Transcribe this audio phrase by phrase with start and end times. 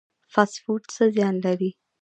[0.33, 1.69] فاسټ فوډ څه زیان لري؟